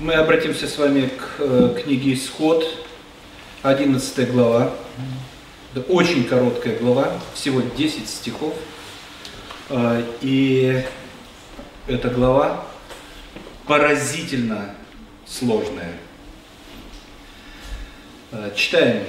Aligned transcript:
Мы 0.00 0.14
обратимся 0.14 0.68
с 0.68 0.78
вами 0.78 1.08
к 1.08 1.40
э, 1.40 1.82
книге 1.82 2.14
Исход, 2.14 2.64
11 3.62 4.30
глава. 4.30 4.72
Это 5.74 5.80
очень 5.90 6.22
короткая 6.22 6.78
глава, 6.78 7.12
всего 7.34 7.62
10 7.62 8.08
стихов. 8.08 8.54
Э, 9.70 10.04
и 10.20 10.84
эта 11.88 12.10
глава 12.10 12.64
поразительно 13.66 14.76
сложная. 15.26 15.94
Э, 18.30 18.52
читаем 18.54 19.02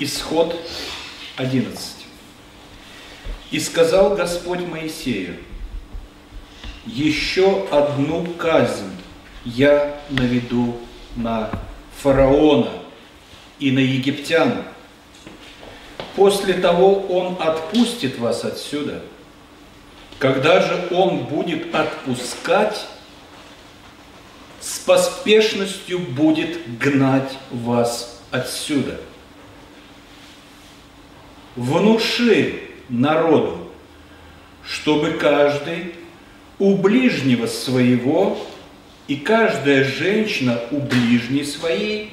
Исход 0.00 0.56
11. 1.36 2.04
«И 3.52 3.60
сказал 3.60 4.16
Господь 4.16 4.62
Моисею, 4.62 5.36
еще 6.84 7.68
одну 7.70 8.26
казнь 8.32 8.93
я 9.44 10.00
наведу 10.10 10.76
на 11.16 11.50
фараона 11.98 12.70
и 13.58 13.70
на 13.70 13.78
египтян. 13.78 14.64
После 16.16 16.54
того 16.54 17.00
он 17.08 17.36
отпустит 17.40 18.18
вас 18.18 18.44
отсюда. 18.44 19.02
Когда 20.18 20.60
же 20.60 20.88
он 20.90 21.24
будет 21.24 21.74
отпускать, 21.74 22.86
с 24.60 24.78
поспешностью 24.78 25.98
будет 25.98 26.78
гнать 26.78 27.36
вас 27.50 28.22
отсюда. 28.30 28.98
Внуши 31.56 32.60
народу, 32.88 33.70
чтобы 34.64 35.12
каждый 35.12 35.94
у 36.58 36.76
ближнего 36.76 37.46
своего 37.46 38.38
и 39.06 39.16
каждая 39.16 39.84
женщина 39.84 40.60
у 40.70 40.78
ближней 40.78 41.44
своей 41.44 42.10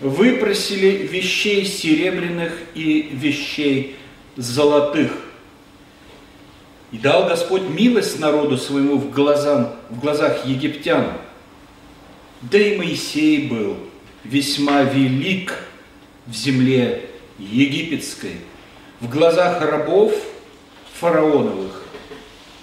выпросили 0.00 1.06
вещей 1.06 1.64
серебряных 1.64 2.52
и 2.74 3.08
вещей 3.12 3.96
золотых. 4.36 5.12
И 6.90 6.98
дал 6.98 7.26
Господь 7.26 7.62
милость 7.62 8.18
народу 8.18 8.58
своему 8.58 8.98
в, 8.98 9.10
глазам, 9.10 9.74
в 9.88 10.00
глазах 10.00 10.44
египтян. 10.44 11.12
Да 12.42 12.58
и 12.58 12.76
Моисей 12.76 13.48
был 13.48 13.76
весьма 14.24 14.82
велик 14.82 15.54
в 16.26 16.34
земле 16.34 17.08
египетской, 17.38 18.36
в 19.00 19.08
глазах 19.08 19.62
рабов 19.62 20.12
фараоновых 21.00 21.82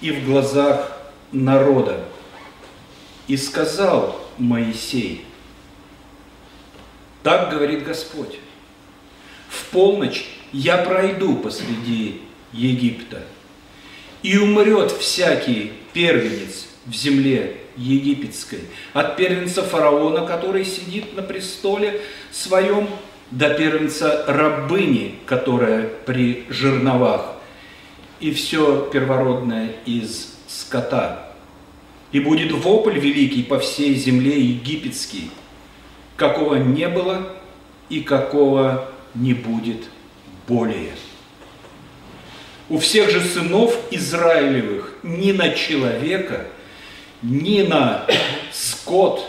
и 0.02 0.12
в 0.12 0.26
глазах 0.26 1.00
народа. 1.32 2.06
И 3.30 3.38
сказал 3.38 4.20
Моисей, 4.40 5.24
так 7.22 7.52
говорит 7.52 7.84
Господь, 7.86 8.40
в 9.50 9.66
полночь 9.66 10.26
я 10.52 10.80
пройду 10.80 11.36
посреди 11.36 12.24
Египта, 12.52 13.22
и 14.24 14.36
умрет 14.40 14.92
всякий 14.92 15.74
первенец 15.94 16.66
в 16.88 16.96
земле 16.96 17.58
египетской, 17.78 18.62
от 18.94 19.16
первенца 19.16 19.62
фараона, 19.62 20.26
который 20.26 20.66
сидит 20.66 21.16
на 21.16 21.22
престоле 21.22 22.02
своем, 22.32 22.90
до 23.30 23.54
первенца 23.54 24.26
рабыни, 24.28 25.20
которая 25.28 25.88
при 26.08 26.46
жерновах, 26.50 27.36
и 28.20 28.32
все 28.32 28.90
первородное 28.92 29.76
из 29.86 30.34
скота– 30.48 31.28
и 32.12 32.20
будет 32.20 32.52
вопль 32.52 32.98
великий 32.98 33.44
по 33.44 33.60
всей 33.60 33.96
земле 33.96 34.40
египетский, 34.40 35.30
какого 36.16 36.56
не 36.56 36.88
было 36.88 37.36
и 37.90 38.02
какого 38.02 38.92
не 39.16 39.34
будет 39.34 39.90
более. 40.48 40.92
У 42.70 42.78
всех 42.78 43.10
же 43.10 43.22
сынов 43.22 43.76
Израилевых 43.92 44.96
ни 45.02 45.32
на 45.32 45.50
человека, 45.50 46.48
ни 47.22 47.62
на 47.62 48.06
скот 48.52 49.26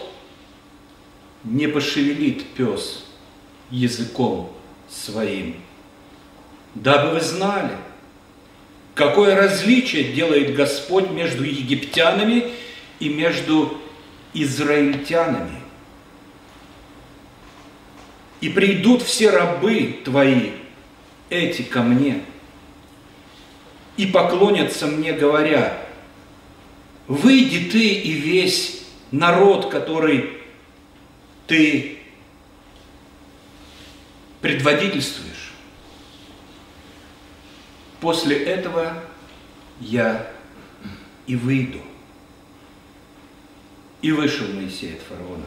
не 1.45 1.67
пошевелит 1.67 2.45
пес 2.49 3.05
языком 3.71 4.53
своим. 4.91 5.57
Дабы 6.75 7.15
вы 7.15 7.21
знали, 7.21 7.77
какое 8.95 9.35
различие 9.35 10.13
делает 10.13 10.55
Господь 10.55 11.11
между 11.11 11.45
египтянами 11.45 12.53
и 13.01 13.09
между 13.09 13.79
израильтянами. 14.33 15.59
И 18.41 18.49
придут 18.49 19.03
все 19.03 19.31
рабы 19.31 20.01
твои, 20.05 20.53
эти 21.29 21.63
ко 21.63 21.83
мне, 21.83 22.23
и 23.97 24.07
поклонятся 24.07 24.87
мне, 24.87 25.13
говоря, 25.13 25.87
выйди 27.07 27.71
ты 27.71 27.87
и 27.87 28.13
весь 28.13 28.83
народ, 29.11 29.71
который 29.71 30.39
ты 31.47 31.99
предводительствуешь. 34.41 35.53
После 38.01 38.37
этого 38.37 39.03
я 39.81 40.31
и 41.27 41.37
выйду. 41.37 41.81
И 44.03 44.13
вышел 44.13 44.47
Моисей 44.49 44.95
от 44.95 45.03
фараона 45.03 45.45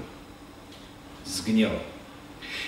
с 1.26 1.42
гневом. 1.42 1.80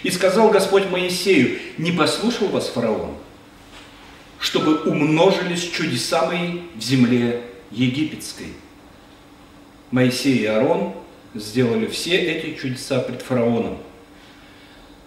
И 0.03 0.09
сказал 0.09 0.49
Господь 0.49 0.89
Моисею, 0.89 1.59
не 1.77 1.91
послушал 1.91 2.47
вас 2.47 2.67
фараон, 2.67 3.15
чтобы 4.39 4.81
умножились 4.83 5.69
чудеса 5.69 6.25
мои 6.25 6.61
в 6.75 6.81
земле 6.81 7.43
египетской. 7.71 8.53
Моисей 9.91 10.39
и 10.39 10.45
Аарон 10.45 10.93
сделали 11.33 11.87
все 11.87 12.17
эти 12.17 12.59
чудеса 12.59 12.99
пред 12.99 13.21
фараоном. 13.21 13.77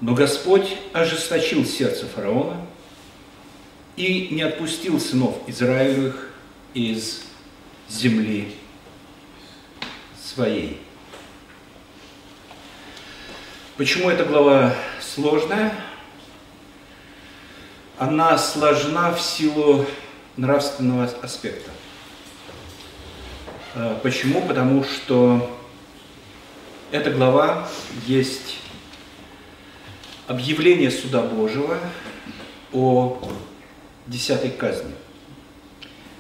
Но 0.01 0.15
Господь 0.15 0.77
ожесточил 0.93 1.65
сердце 1.65 2.07
фараона 2.07 2.65
и 3.97 4.29
не 4.31 4.43
отпустил 4.43 5.01
сынов 5.01 5.37
Израилевых 5.49 6.31
из 6.75 7.23
земли 7.89 8.55
своей. 10.29 10.81
Почему 13.77 14.11
эта 14.11 14.25
глава 14.25 14.75
сложная? 15.01 15.73
Она 17.97 18.37
сложна 18.37 19.13
в 19.13 19.21
силу 19.21 19.87
нравственного 20.37 21.05
аспекта. 21.23 21.71
Э, 23.75 23.99
почему? 24.03 24.43
Потому 24.43 24.85
что 24.85 25.59
эта 26.91 27.11
глава 27.11 27.67
есть 28.07 28.59
объявление 30.27 30.91
суда 30.91 31.23
Божьего 31.23 31.79
о 32.73 33.19
десятой 34.07 34.51
казни, 34.51 34.95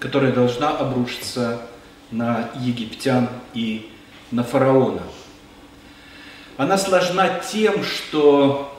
которая 0.01 0.33
должна 0.33 0.71
обрушиться 0.71 1.61
на 2.11 2.51
египтян 2.57 3.29
и 3.53 3.93
на 4.31 4.45
фараона. 4.45 5.03
Она 6.57 6.77
сложна 6.77 7.39
тем, 7.41 7.83
что 7.85 8.75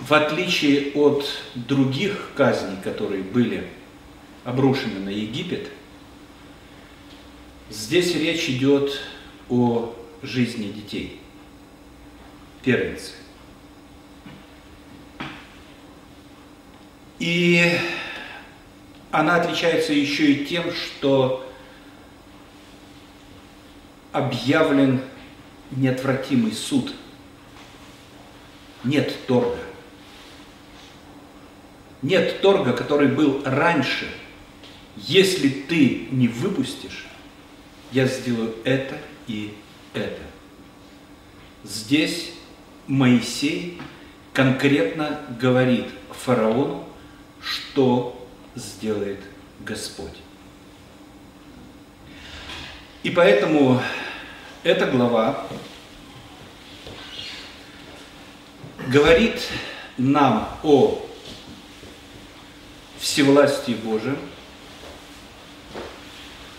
в 0.00 0.12
отличие 0.12 0.92
от 0.94 1.24
других 1.54 2.30
казней, 2.36 2.76
которые 2.82 3.22
были 3.22 3.68
обрушены 4.44 4.98
на 4.98 5.10
Египет, 5.10 5.70
здесь 7.70 8.14
речь 8.14 8.48
идет 8.48 9.00
о 9.48 9.94
жизни 10.22 10.72
детей, 10.72 11.20
первенцы. 12.62 13.12
И 17.20 17.70
она 19.12 19.36
отличается 19.36 19.92
еще 19.92 20.32
и 20.32 20.44
тем, 20.44 20.72
что 20.72 21.48
объявлен 24.12 25.00
неотвратимый 25.70 26.52
суд. 26.52 26.94
Нет 28.84 29.26
торга. 29.26 29.58
Нет 32.02 32.40
торга, 32.40 32.72
который 32.72 33.08
был 33.08 33.42
раньше. 33.44 34.12
Если 34.96 35.48
ты 35.48 36.08
не 36.10 36.28
выпустишь, 36.28 37.06
я 37.92 38.06
сделаю 38.06 38.54
это 38.64 38.98
и 39.26 39.54
это. 39.94 40.20
Здесь 41.64 42.32
Моисей 42.86 43.80
конкретно 44.32 45.20
говорит 45.40 45.86
фараону, 46.10 46.84
что 47.40 48.26
сделает 48.54 49.20
Господь. 49.60 50.16
И 53.02 53.10
поэтому 53.10 53.80
эта 54.64 54.86
глава 54.86 55.46
говорит 58.86 59.48
нам 59.98 60.48
о 60.62 61.04
всевластии 62.98 63.72
Божьем, 63.72 64.18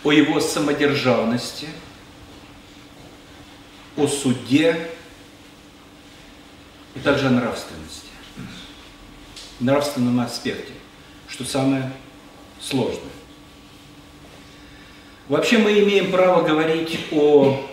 о 0.04 0.12
его 0.12 0.42
самодержавности, 0.42 1.70
о 3.96 4.08
суде 4.08 4.90
и 6.96 7.00
также 7.00 7.28
о 7.28 7.30
нравственности, 7.30 8.08
нравственном 9.62 10.20
аспекте, 10.20 10.74
что 11.30 11.46
самое 11.46 11.90
сложное. 12.60 13.00
Вообще 15.30 15.58
мы 15.58 15.80
имеем 15.80 16.12
право 16.12 16.46
говорить 16.46 17.00
о 17.12 17.70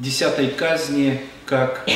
десятой 0.00 0.48
казни 0.48 1.20
как 1.44 1.86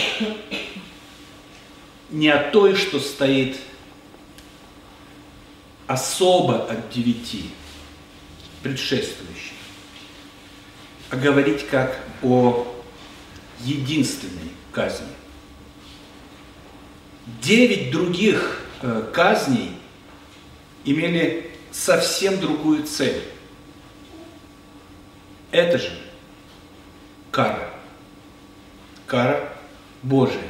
не 2.10 2.28
о 2.28 2.50
той, 2.50 2.76
что 2.76 3.00
стоит 3.00 3.56
особо 5.86 6.64
от 6.66 6.90
девяти 6.90 7.50
предшествующих, 8.62 9.56
а 11.10 11.16
говорить 11.16 11.66
как 11.66 11.98
о 12.22 12.66
единственной 13.60 14.50
казни. 14.70 15.08
Девять 17.40 17.90
других 17.90 18.60
э, 18.82 19.10
казней 19.14 19.72
имели 20.84 21.50
совсем 21.72 22.38
другую 22.38 22.84
цель. 22.84 23.22
Это 25.50 25.78
же 25.78 25.90
кара. 27.30 27.73
Кара 29.14 29.48
Божия. 30.02 30.42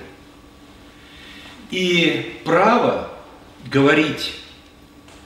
И 1.70 2.40
право 2.46 3.10
говорить 3.70 4.36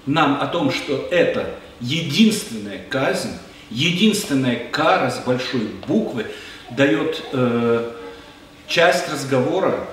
нам 0.06 0.40
о 0.40 0.49
том, 0.49 0.73
что 0.73 1.06
это 1.12 1.55
единственная 1.79 2.81
казнь, 2.90 3.31
единственная 3.70 4.69
кара 4.73 5.12
с 5.12 5.20
большой 5.20 5.69
буквы, 5.87 6.26
дает 6.73 7.23
э, 7.32 7.93
часть 8.67 9.08
разговора 9.08 9.87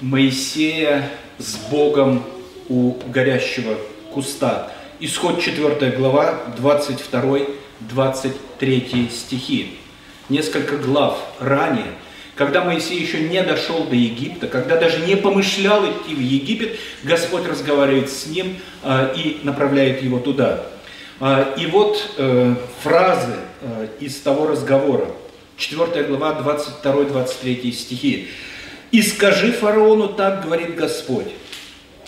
Моисея 0.00 1.10
с 1.36 1.56
Богом 1.70 2.24
у 2.70 2.94
горящего 3.08 3.76
куста. 4.14 4.72
Исход 4.98 5.42
4 5.42 5.90
глава, 5.90 6.40
22-23 6.56 9.10
стихи. 9.10 9.76
Несколько 10.30 10.78
глав 10.78 11.18
ранее, 11.38 11.92
когда 12.34 12.64
Моисей 12.64 13.00
еще 13.00 13.20
не 13.20 13.42
дошел 13.42 13.84
до 13.84 13.94
Египта, 13.94 14.48
когда 14.48 14.76
даже 14.76 15.00
не 15.00 15.16
помышлял 15.16 15.84
идти 15.84 16.14
в 16.14 16.20
Египет, 16.20 16.78
Господь 17.02 17.46
разговаривает 17.46 18.10
с 18.10 18.26
ним 18.26 18.56
э, 18.82 19.14
и 19.16 19.40
направляет 19.42 20.02
его 20.02 20.18
туда. 20.18 20.64
Э, 21.20 21.54
и 21.58 21.66
вот 21.66 22.14
э, 22.16 22.54
фразы 22.82 23.36
из 24.00 24.16
того 24.20 24.48
разговора. 24.48 25.06
4 25.56 26.04
глава, 26.04 26.40
22-23 26.82 27.70
стихи. 27.72 28.28
«И 28.90 29.02
скажи 29.02 29.52
фараону, 29.52 30.08
так 30.08 30.44
говорит 30.44 30.74
Господь, 30.74 31.28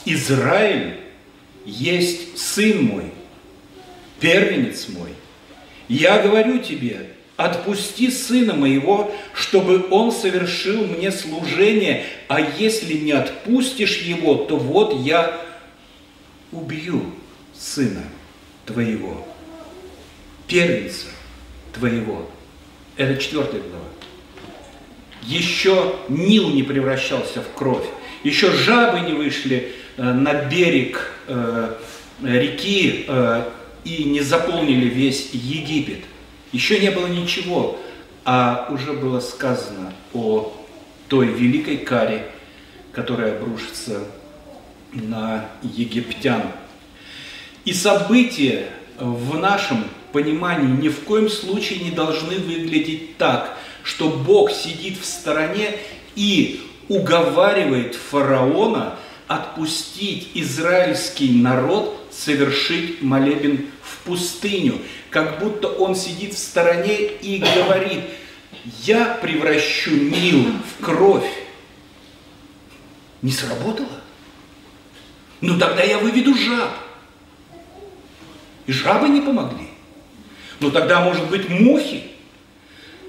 Израиль 0.05 0.97
есть 1.65 2.37
сын 2.39 2.83
мой, 2.83 3.13
первенец 4.19 4.89
мой. 4.89 5.11
Я 5.87 6.19
говорю 6.19 6.59
тебе, 6.59 7.14
отпусти 7.37 8.11
сына 8.11 8.55
моего, 8.55 9.15
чтобы 9.35 9.87
он 9.91 10.13
совершил 10.13 10.87
мне 10.87 11.11
служение, 11.11 12.05
а 12.29 12.41
если 12.41 12.95
не 12.95 13.13
отпустишь 13.13 13.99
его, 13.99 14.37
то 14.37 14.57
вот 14.57 14.95
я 15.01 15.41
убью 16.53 17.03
сына 17.55 18.05
твоего, 18.67 19.27
первенца 20.47 21.09
твоего. 21.73 22.31
Это 22.97 23.21
четвертая 23.21 23.61
глава. 23.61 23.85
Еще 25.23 25.97
Нил 26.09 26.51
не 26.51 26.63
превращался 26.63 27.41
в 27.41 27.53
кровь, 27.57 27.87
еще 28.23 28.53
жабы 28.53 29.01
не 29.01 29.13
вышли 29.13 29.73
э, 29.97 30.03
на 30.03 30.35
берег 30.35 31.11
э, 31.27 31.75
реки 32.23 33.07
э, 33.09 33.49
и 33.85 34.05
не 34.05 34.21
заполнили 34.21 34.87
весь 34.87 35.31
Египет. 35.33 36.05
Еще 36.55 36.79
не 36.79 36.93
было 36.93 37.09
ничего, 37.09 37.81
а 38.25 38.69
уже 38.71 38.93
было 38.93 39.19
сказано 39.19 39.93
о 40.13 40.55
той 41.09 41.27
великой 41.27 41.79
каре, 41.79 42.31
которая 42.93 43.37
обрушится 43.37 44.05
на 44.93 45.47
египтян. 45.63 46.43
И 47.65 47.73
события 47.73 48.69
в 48.97 49.37
нашем 49.37 49.83
понимании 50.13 50.81
ни 50.81 50.91
в 50.91 51.01
коем 51.01 51.29
случае 51.29 51.81
не 51.81 51.91
должны 51.91 52.37
выглядеть 52.37 53.17
так, 53.17 53.59
что 53.83 54.09
Бог 54.09 54.53
сидит 54.53 55.01
в 55.01 55.05
стороне 55.05 55.77
и 56.15 56.61
уговаривает 56.89 57.97
фараона 57.97 58.95
отпустить 59.27 60.31
израильский 60.35 61.31
народ 61.31 62.01
совершить 62.13 63.03
молебен 63.03 63.67
в 63.83 63.99
пустыню, 64.05 64.79
как 65.15 65.39
будто 65.39 65.69
он 65.69 65.95
сидит 65.95 66.35
в 66.35 66.39
стороне 66.39 66.97
и 66.97 67.39
говорит, 67.39 68.01
я 68.83 69.15
превращу 69.15 69.93
Нил 69.93 70.49
в 70.77 70.85
кровь. 70.85 71.31
Не 73.23 73.31
сработало? 73.31 74.01
Ну 75.41 75.57
тогда 75.57 75.85
я 75.85 75.99
выведу 75.99 76.35
жаб. 76.35 76.71
И 78.67 78.73
жабы 78.73 79.09
не 79.09 79.21
помогли. 79.21 79.69
Ну 80.59 80.73
тогда, 80.73 81.01
может 81.01 81.31
быть, 81.31 81.49
мухи? 81.49 82.03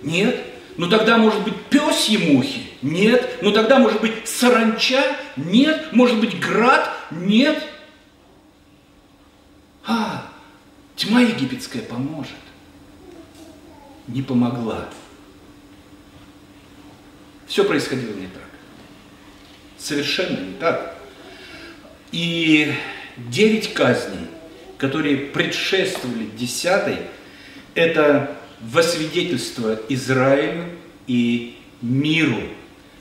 Нет. 0.04 0.46
Ну 0.78 0.88
тогда, 0.88 1.18
может 1.18 1.42
быть, 1.42 1.60
пёсьи 1.72 2.18
мухи? 2.18 2.70
Нет. 2.84 3.40
Ну 3.42 3.52
тогда, 3.52 3.80
может 3.80 4.00
быть, 4.00 4.28
саранча? 4.28 5.02
Нет. 5.38 5.92
Может 5.92 6.20
быть, 6.20 6.40
град? 6.40 6.88
Нет. 7.10 7.64
А, 9.88 10.25
тьма 10.96 11.22
египетская 11.22 11.82
поможет. 11.82 12.32
Не 14.08 14.22
помогла. 14.22 14.88
Все 17.48 17.64
происходило 17.64 18.14
не 18.14 18.28
так. 18.28 18.44
Совершенно 19.78 20.40
не 20.40 20.54
так. 20.54 20.96
И 22.12 22.74
девять 23.18 23.74
казней, 23.74 24.28
которые 24.78 25.18
предшествовали 25.18 26.26
десятой, 26.38 27.00
это 27.74 28.36
во 28.62 28.84
свидетельство 28.84 29.80
Израилю 29.90 30.66
и 31.08 31.58
миру, 31.82 32.42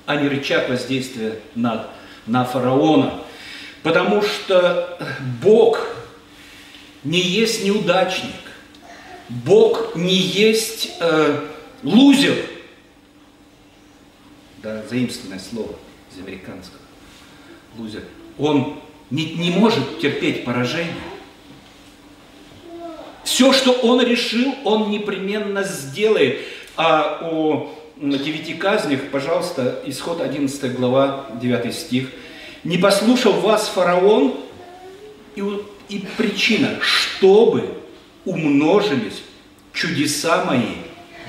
а 0.07 0.16
не 0.16 0.28
рычаг 0.28 0.68
воздействия 0.68 1.38
над, 1.54 1.88
на 2.26 2.45
фараона. 2.45 3.21
Потому 3.83 4.23
что 4.23 4.99
Бог 5.42 5.93
не 7.04 7.20
есть 7.20 7.64
неудачник, 7.64 8.32
Бог 9.28 9.94
не 9.94 10.14
есть 10.14 10.92
э, 11.00 11.40
лузер. 11.82 12.37
Да, 14.62 14.82
заимственное 14.88 15.38
слово 15.38 15.75
из 16.12 16.18
американского. 16.18 16.80
Лузер. 17.78 18.02
Он 18.38 18.80
не, 19.11 19.34
не 19.34 19.50
может 19.50 20.00
терпеть 20.00 20.44
поражение. 20.44 20.94
Все, 23.25 23.52
что 23.52 23.73
он 23.73 24.02
решил, 24.02 24.54
он 24.64 24.90
непременно 24.90 25.62
сделает. 25.62 26.40
А 26.76 27.20
о 27.23 27.75
девяти 27.96 28.54
казнях, 28.54 29.00
пожалуйста, 29.11 29.82
исход 29.87 30.20
11 30.20 30.75
глава, 30.75 31.26
9 31.40 31.75
стих. 31.75 32.11
«Не 32.64 32.78
послушал 32.78 33.32
вас 33.32 33.68
фараон, 33.68 34.34
и, 35.37 35.42
и 35.88 36.05
причина, 36.17 36.79
чтобы 36.81 37.69
умножились 38.25 39.23
чудеса 39.73 40.45
мои 40.45 40.76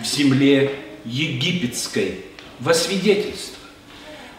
в 0.01 0.05
земле 0.05 0.75
египетской 1.03 2.21
во 2.59 2.73
свидетельство. 2.73 3.57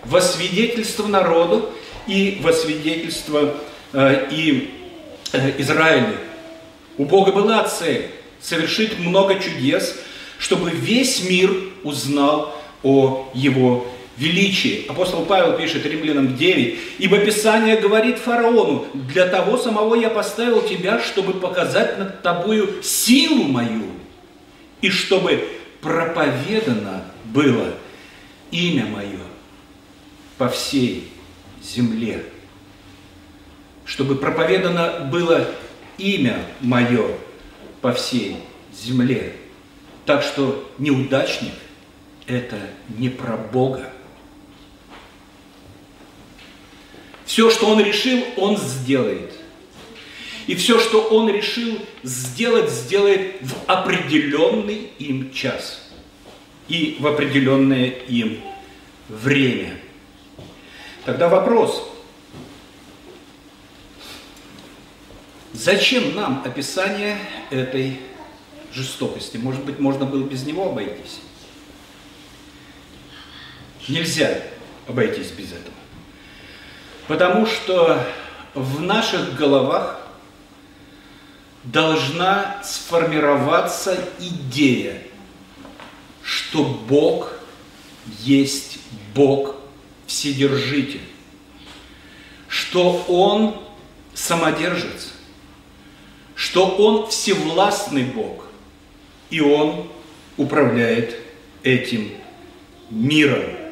Во 0.05 0.21
свидетельство 0.21 1.07
народу 1.07 1.71
и 2.07 2.39
во 2.41 2.53
свидетельство 2.53 3.57
э, 3.93 4.29
и 4.31 4.71
э, 5.33 5.61
Израилю. 5.61 6.17
У 6.97 7.05
Бога 7.05 7.33
была 7.33 7.65
цель 7.65 8.11
совершить 8.41 8.99
много 8.99 9.39
чудес, 9.39 9.97
чтобы 10.39 10.71
весь 10.71 11.29
мир 11.29 11.53
узнал 11.83 12.55
о 12.83 13.31
Его 13.35 13.87
величии. 14.17 14.87
Апостол 14.89 15.25
Павел 15.27 15.57
пишет 15.57 15.85
Римлянам 15.85 16.37
9, 16.37 16.79
«Ибо 16.99 17.19
Писание 17.19 17.77
говорит 17.77 18.19
фараону, 18.19 18.87
для 18.95 19.27
того 19.27 19.59
самого 19.59 19.95
я 19.95 20.11
поставил 20.11 20.63
тебя, 20.63 21.01
чтобы 21.01 21.35
показать 21.35 21.99
над 21.99 22.23
тобою 22.23 22.83
силу 22.83 23.45
мою, 23.45 23.85
и 24.81 24.91
чтобы 24.91 25.49
проповедано 25.81 27.05
было 27.25 27.75
имя 28.51 28.87
мое 28.87 29.21
по 30.39 30.49
всей 30.49 31.09
земле. 31.63 32.25
Чтобы 33.85 34.17
проповедано 34.17 35.09
было 35.11 35.47
имя 35.99 36.39
мое 36.61 37.09
по 37.81 37.93
всей 37.93 38.39
земле. 38.73 39.35
Так 40.05 40.23
что 40.23 40.71
неудачник– 40.79 41.53
это 42.27 42.57
не 42.99 43.09
про 43.09 43.37
Бога. 43.37 43.93
Все, 47.27 47.51
что 47.51 47.67
он 47.67 47.81
решил, 47.81 48.25
он 48.37 48.57
сделает. 48.57 49.33
И 50.47 50.55
все, 50.55 50.79
что 50.79 51.03
он 51.03 51.29
решил 51.29 51.77
сделать, 52.05 52.71
сделает 52.71 53.43
в 53.43 53.53
определенный 53.67 54.93
им 55.01 55.33
час 55.33 55.91
и 56.69 56.97
в 57.01 57.07
определенное 57.07 57.89
им 57.89 58.41
время. 59.09 59.77
Тогда 61.05 61.29
вопрос. 61.29 61.91
Зачем 65.53 66.15
нам 66.15 66.43
описание 66.45 67.19
этой 67.51 67.99
жестокости? 68.73 69.37
Может 69.37 69.65
быть, 69.65 69.81
можно 69.81 70.05
было 70.05 70.23
без 70.23 70.45
него 70.45 70.69
обойтись? 70.69 71.21
Нельзя 73.89 74.43
обойтись 74.87 75.31
без 75.31 75.53
этого. 75.53 75.75
Потому 77.09 77.47
что 77.47 78.05
в 78.55 78.81
наших 78.81 79.37
головах 79.37 80.01
должна 81.63 82.61
сформироваться 82.65 83.99
идея, 84.19 85.03
что 86.23 86.65
Бог 86.65 87.33
есть 88.21 88.79
Бог 89.15 89.57
Вседержитель, 90.07 91.01
что 92.49 93.05
Он 93.09 93.57
самодержец, 94.15 95.13
что 96.35 96.67
Он 96.69 97.09
всевластный 97.09 98.05
Бог, 98.05 98.47
и 99.31 99.41
Он 99.41 99.89
управляет 100.37 101.17
этим 101.63 102.11
миром 102.91 103.66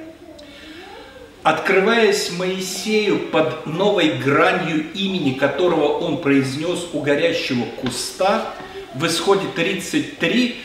открываясь 1.44 2.32
Моисею 2.32 3.18
под 3.28 3.66
новой 3.66 4.18
гранью 4.18 4.90
имени, 4.94 5.34
которого 5.34 5.98
он 5.98 6.22
произнес 6.22 6.88
у 6.92 7.00
горящего 7.00 7.66
куста, 7.66 8.54
в 8.94 9.06
исходе 9.06 9.46
33, 9.54 10.56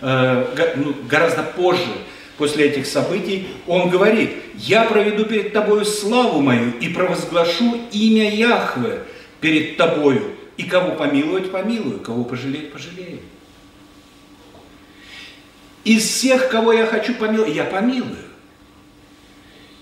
э, 0.00 0.74
ну, 0.76 0.94
гораздо 1.08 1.42
позже, 1.42 1.90
после 2.36 2.66
этих 2.66 2.86
событий, 2.86 3.48
он 3.66 3.90
говорит, 3.90 4.30
«Я 4.54 4.84
проведу 4.84 5.24
перед 5.24 5.52
тобою 5.52 5.84
славу 5.84 6.40
мою 6.40 6.70
и 6.78 6.88
провозглашу 6.88 7.80
имя 7.90 8.30
Яхве 8.30 9.02
перед 9.40 9.76
тобою, 9.76 10.36
и 10.56 10.62
кого 10.62 10.94
помиловать, 10.94 11.50
помилую, 11.50 11.98
кого 11.98 12.22
пожалеть, 12.22 12.72
пожалею». 12.72 13.18
Из 15.82 16.04
всех, 16.04 16.48
кого 16.48 16.72
я 16.72 16.86
хочу 16.86 17.14
помиловать, 17.14 17.56
я 17.56 17.64
помилую. 17.64 18.27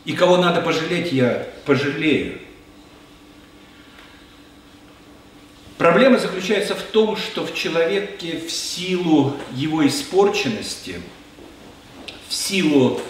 И 0.07 0.13
кого 0.13 0.37
надо 0.37 0.61
пожалеть, 0.63 1.13
я 1.13 1.49
пожалею. 1.67 2.39
Проблема 5.77 6.19
заключается 6.19 6.77
в 6.77 6.83
том, 6.83 7.17
что 7.17 7.45
в 7.45 7.53
человеке 7.53 8.39
в 8.39 8.51
силу 8.51 9.37
его 9.53 9.85
испорченности, 9.87 11.01
в 12.29 12.33
силу 12.33 13.01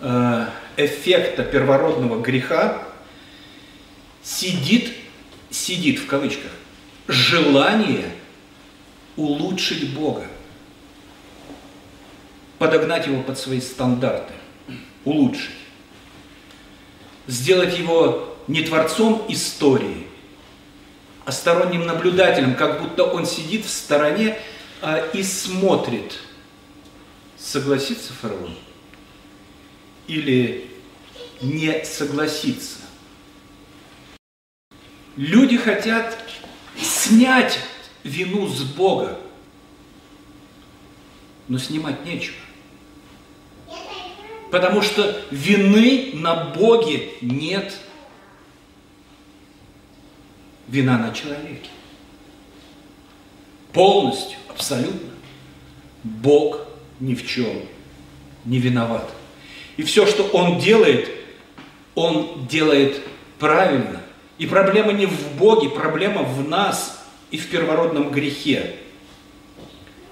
э, 0.00 0.46
эффекта 0.76 1.42
первородного 1.42 2.22
греха 2.22 2.86
сидит, 4.22 4.92
сидит 5.50 5.98
в 5.98 6.06
кавычках, 6.06 6.52
желание 7.08 8.04
улучшить 9.16 9.92
Бога, 9.92 10.28
подогнать 12.58 13.08
его 13.08 13.22
под 13.24 13.38
свои 13.38 13.60
стандарты, 13.60 14.32
улучшить 15.04 15.61
сделать 17.26 17.78
его 17.78 18.36
не 18.48 18.62
творцом 18.62 19.24
истории, 19.28 20.06
а 21.24 21.32
сторонним 21.32 21.86
наблюдателем, 21.86 22.54
как 22.54 22.82
будто 22.82 23.04
он 23.04 23.26
сидит 23.26 23.64
в 23.64 23.70
стороне 23.70 24.38
а, 24.80 24.98
и 25.12 25.22
смотрит, 25.22 26.18
согласится 27.38 28.12
фараон 28.12 28.56
или 30.06 30.68
не 31.40 31.84
согласится. 31.84 32.78
Люди 35.16 35.56
хотят 35.56 36.18
снять 36.80 37.58
вину 38.02 38.48
с 38.48 38.62
Бога, 38.62 39.18
но 41.48 41.58
снимать 41.58 42.04
нечего. 42.04 42.36
Потому 44.52 44.82
что 44.82 45.18
вины 45.30 46.10
на 46.12 46.34
Боге 46.34 47.08
нет. 47.22 47.72
Вина 50.68 50.98
на 50.98 51.14
человеке. 51.14 51.70
Полностью, 53.72 54.36
абсолютно. 54.50 55.08
Бог 56.04 56.66
ни 57.00 57.14
в 57.14 57.26
чем 57.26 57.62
не 58.44 58.58
виноват. 58.58 59.08
И 59.78 59.82
все, 59.84 60.06
что 60.06 60.24
Он 60.24 60.58
делает, 60.58 61.08
Он 61.94 62.46
делает 62.46 63.00
правильно. 63.38 64.02
И 64.36 64.46
проблема 64.46 64.92
не 64.92 65.06
в 65.06 65.32
Боге, 65.38 65.70
проблема 65.70 66.24
в 66.24 66.46
нас 66.46 67.02
и 67.30 67.38
в 67.38 67.48
первородном 67.48 68.10
грехе. 68.10 68.76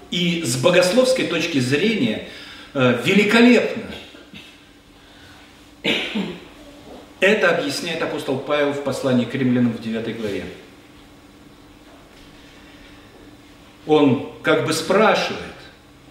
И 0.09 0.41
с 0.41 0.55
богословской 0.55 1.27
точки 1.27 1.59
зрения 1.59 2.27
э, 2.73 2.99
великолепно– 3.05 3.83
это 7.21 7.55
объясняет 7.55 8.01
апостол 8.01 8.39
Павел 8.39 8.73
в 8.73 8.83
послании 8.83 9.25
к 9.25 9.33
римлянам 9.33 9.71
в 9.73 9.81
9 9.81 10.17
главе. 10.19 10.43
Он 13.85 14.33
как 14.41 14.65
бы 14.65 14.73
спрашивает 14.73 15.39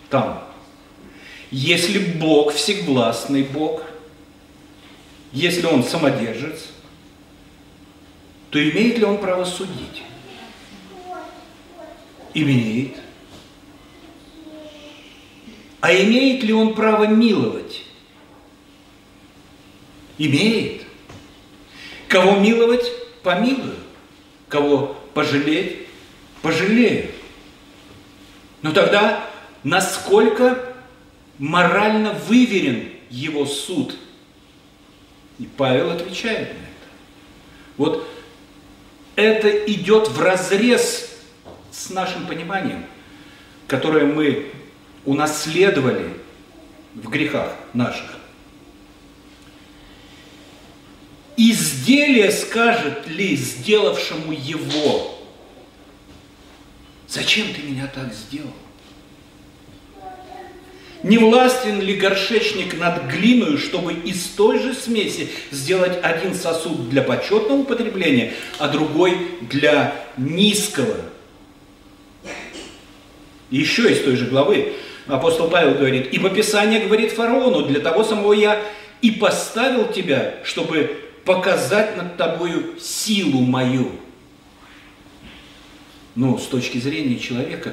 там, 0.08 0.44
если 1.50 1.98
Бог 1.98 2.52
всевластный 2.54 3.42
Бог, 3.42 3.82
если 5.32 5.66
Он 5.66 5.82
самодержец, 5.82 6.68
то 8.50 8.70
имеет 8.70 8.98
ли 8.98 9.04
Он 9.04 9.18
право 9.18 9.44
судить? 9.44 10.02
Имеет. 12.34 12.96
А 15.80 15.92
имеет 15.92 16.44
ли 16.44 16.52
Он 16.52 16.74
право 16.74 17.04
миловать? 17.04 17.82
Имеет. 20.18 20.79
Кого 22.10 22.40
миловать, 22.40 22.90
помилую. 23.22 23.76
Кого 24.48 24.96
пожалеть, 25.14 25.86
пожалею. 26.42 27.12
Но 28.62 28.72
тогда 28.72 29.24
насколько 29.62 30.74
морально 31.38 32.12
выверен 32.12 32.88
его 33.10 33.46
суд? 33.46 33.94
И 35.38 35.46
Павел 35.56 35.90
отвечает 35.90 36.48
на 36.48 36.58
это. 36.58 36.88
Вот 37.76 38.10
это 39.14 39.48
идет 39.48 40.08
в 40.08 40.20
разрез 40.20 41.16
с 41.70 41.90
нашим 41.90 42.26
пониманием, 42.26 42.84
которое 43.68 44.04
мы 44.04 44.50
унаследовали 45.04 46.12
в 46.96 47.08
грехах 47.08 47.54
наших. 47.72 48.19
Изделие 51.40 52.30
скажет 52.30 53.06
ли 53.06 53.34
сделавшему 53.34 54.32
его, 54.32 55.18
зачем 57.08 57.46
ты 57.54 57.62
меня 57.62 57.90
так 57.92 58.12
сделал? 58.12 58.52
Не 61.02 61.16
властен 61.16 61.80
ли 61.80 61.94
горшечник 61.94 62.78
над 62.78 63.06
глиной, 63.06 63.56
чтобы 63.56 63.94
из 63.94 64.22
той 64.36 64.58
же 64.58 64.74
смеси 64.74 65.30
сделать 65.50 65.98
один 66.02 66.34
сосуд 66.34 66.90
для 66.90 67.00
почетного 67.00 67.60
употребления, 67.60 68.34
а 68.58 68.68
другой 68.68 69.16
для 69.40 69.94
низкого? 70.18 70.96
Еще 73.50 73.90
из 73.90 74.04
той 74.04 74.16
же 74.16 74.26
главы 74.26 74.74
апостол 75.06 75.48
Павел 75.48 75.74
говорит, 75.74 76.08
«Ибо 76.12 76.28
Писание 76.28 76.80
говорит 76.80 77.12
фараону, 77.12 77.62
для 77.62 77.80
того 77.80 78.04
самого 78.04 78.34
я 78.34 78.62
и 79.00 79.10
поставил 79.10 79.90
тебя, 79.90 80.34
чтобы 80.44 81.09
показать 81.30 81.96
над 81.96 82.16
тобою 82.16 82.80
силу 82.80 83.42
мою. 83.42 83.92
Но 86.16 86.36
с 86.38 86.46
точки 86.46 86.78
зрения 86.78 87.20
человека, 87.20 87.72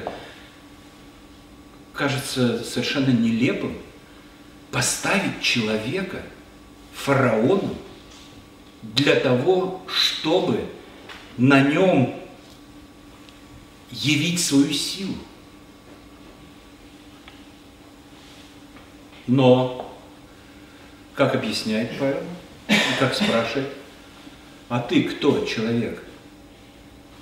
кажется 1.92 2.62
совершенно 2.62 3.10
нелепым 3.10 3.76
поставить 4.70 5.42
человека 5.42 6.22
фараону 6.92 7.74
для 8.82 9.16
того, 9.16 9.82
чтобы 9.88 10.64
на 11.36 11.60
нем 11.60 12.14
явить 13.90 14.40
свою 14.40 14.72
силу. 14.72 15.16
Но, 19.26 19.92
как 21.16 21.34
объясняет 21.34 21.98
Павел, 21.98 22.22
как 22.98 23.14
спрашивает, 23.14 23.68
а 24.68 24.80
ты 24.80 25.04
кто, 25.04 25.44
человек, 25.44 26.02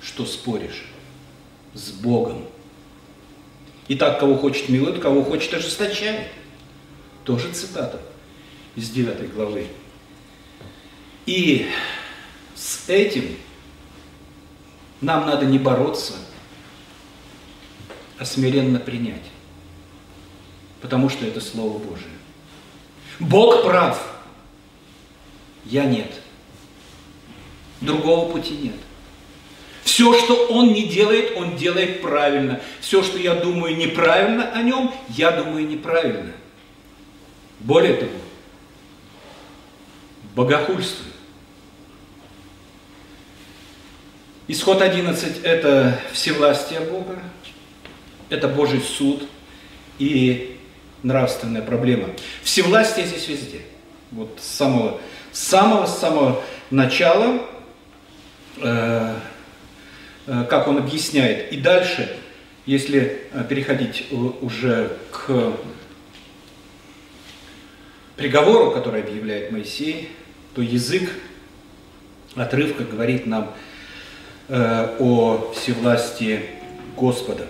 что 0.01 0.25
споришь 0.25 0.85
с 1.73 1.91
Богом? 1.91 2.45
И 3.87 3.95
так, 3.95 4.19
кого 4.19 4.37
хочет 4.37 4.69
милует, 4.69 5.01
кого 5.01 5.23
хочет 5.23 5.53
ожесточает. 5.53 6.27
Тоже 7.23 7.51
цитата 7.51 8.01
из 8.75 8.89
9 8.89 9.33
главы. 9.33 9.67
И 11.25 11.69
с 12.55 12.89
этим 12.89 13.35
нам 15.01 15.25
надо 15.25 15.45
не 15.45 15.59
бороться, 15.59 16.13
а 18.17 18.25
смиренно 18.25 18.79
принять. 18.79 19.23
Потому 20.81 21.09
что 21.09 21.25
это 21.25 21.41
Слово 21.41 21.77
Божие. 21.77 22.11
Бог 23.19 23.63
прав. 23.63 24.16
Я 25.69 25.85
нет. 25.85 26.11
Другого 27.81 28.31
пути 28.31 28.55
нет. 28.55 28.75
Все, 29.83 30.17
что 30.19 30.47
он 30.47 30.73
не 30.73 30.83
делает, 30.83 31.37
он 31.37 31.55
делает 31.55 32.01
правильно. 32.01 32.59
Все, 32.81 33.03
что 33.03 33.17
я 33.17 33.35
думаю 33.35 33.75
неправильно 33.77 34.51
о 34.51 34.61
нем, 34.61 34.93
я 35.09 35.31
думаю 35.31 35.67
неправильно. 35.67 36.33
Более 37.59 37.93
того, 37.93 38.11
богохульствую. 40.35 41.13
Исход 44.47 44.81
11– 44.81 45.41
это 45.43 45.99
всевластие 46.13 46.79
Бога, 46.81 47.19
это 48.29 48.47
Божий 48.47 48.81
суд 48.81 49.23
и 49.99 50.57
нравственная 51.03 51.61
проблема. 51.61 52.09
Всевластие 52.43 53.07
здесь 53.07 53.27
везде. 53.27 53.61
Вот 54.11 54.37
с 54.39 54.47
самого, 54.47 55.01
с 55.31 55.39
самого, 55.39 55.85
с 55.85 55.97
самого 55.97 56.43
начала, 56.69 57.41
э, 58.57 59.15
э, 60.27 60.45
как 60.49 60.67
он 60.67 60.77
объясняет. 60.77 61.51
И 61.51 61.57
дальше, 61.57 62.15
если 62.65 63.21
э, 63.31 63.43
переходить 63.47 64.05
уже 64.11 64.97
к 65.11 65.53
приговору, 68.15 68.71
который 68.71 69.01
объявляет 69.01 69.51
Моисей, 69.51 70.11
то 70.55 70.61
язык 70.61 71.09
отрывка 72.35 72.83
говорит 72.83 73.25
нам 73.25 73.53
э, 74.47 74.95
о 74.99 75.53
всевластии 75.53 76.41
Господа. 76.95 77.47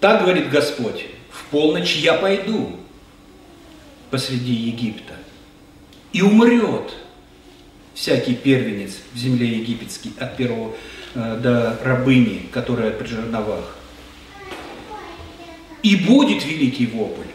Так 0.00 0.22
говорит 0.22 0.50
Господь, 0.50 1.06
в 1.30 1.44
полночь 1.50 1.96
я 1.96 2.14
пойду 2.14 2.78
посреди 4.10 4.52
Египта, 4.52 5.14
и 6.12 6.22
умрет 6.22 6.92
всякий 7.94 8.34
первенец 8.34 8.92
в 9.12 9.18
земле 9.18 9.48
египетской 9.48 10.12
от 10.18 10.36
первого 10.36 10.74
э, 11.14 11.38
до 11.42 11.78
рабыни, 11.82 12.48
которая 12.52 12.90
при 12.90 13.06
жерновах. 13.06 13.76
И 15.82 15.96
будет 15.96 16.44
великий 16.44 16.86
вопль. 16.86 17.26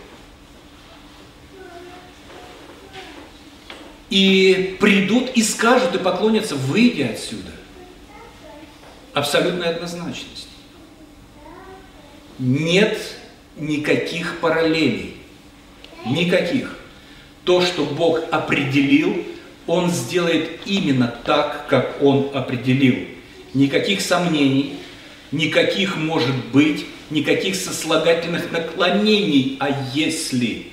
И 4.09 4.77
придут 4.79 5.31
и 5.35 5.43
скажут 5.43 5.93
и 5.95 5.97
поклонятся, 5.97 6.55
выйди 6.55 7.01
отсюда. 7.01 7.51
Абсолютная 9.13 9.71
однозначность 9.71 10.47
нет 12.39 12.99
никаких 13.55 14.39
параллелей. 14.39 15.17
Никаких. 16.05 16.76
То, 17.47 17.61
что 17.61 17.85
Бог 17.85 18.23
определил, 18.29 19.25
Он 19.67 19.89
сделает 19.89 20.59
именно 20.65 21.07
так, 21.25 21.67
как 21.67 22.01
Он 22.01 22.29
определил. 22.33 23.07
Никаких 23.53 24.01
сомнений, 24.01 24.77
никаких 25.31 25.95
может 25.95 26.35
быть, 26.51 26.85
никаких 27.09 27.55
сослагательных 27.55 28.51
наклонений. 28.51 29.55
А 29.61 29.69
если? 29.93 30.67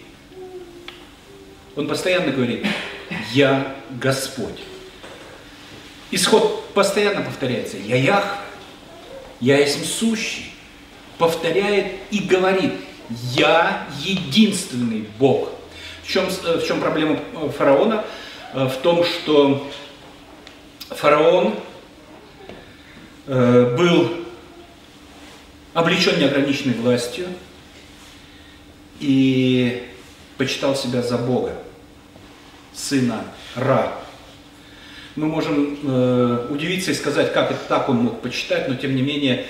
Он 1.76 1.86
постоянно 1.86 2.32
говорит, 2.32 2.66
я 3.32 3.76
Господь. 3.90 4.58
Исход 6.10 6.68
постоянно 6.74 7.22
повторяется, 7.22 7.76
я 7.76 7.96
Ях, 7.96 8.38
я 9.40 9.58
есть 9.58 9.94
сущий 9.94 10.50
повторяет 11.18 11.92
и 12.10 12.18
говорит, 12.18 12.72
я 13.34 13.86
единственный 14.02 15.06
Бог. 15.20 15.50
В 16.04 16.06
чем, 16.06 16.26
э, 16.26 16.58
в 16.58 16.66
чем 16.66 16.80
проблема 16.80 17.18
э, 17.34 17.48
фараона? 17.48 18.04
Э, 18.52 18.66
в 18.66 18.76
том, 18.82 19.04
что 19.04 19.66
фараон 20.90 21.54
был 23.26 24.10
облечен 25.72 26.20
неограниченной 26.20 26.74
властью 26.74 27.26
и 29.00 29.82
почитал 30.36 30.76
себя 30.76 31.00
за 31.00 31.16
Бога, 31.16 31.56
сына 32.74 33.24
Ра. 33.54 33.94
Мы 35.16 35.26
можем 35.26 36.50
удивиться 36.50 36.90
и 36.90 36.94
сказать, 36.94 37.32
как 37.32 37.50
это 37.50 37.60
так 37.66 37.88
он 37.88 37.96
мог 37.96 38.20
почитать, 38.20 38.68
но 38.68 38.74
тем 38.74 38.94
не 38.94 39.00
менее 39.00 39.46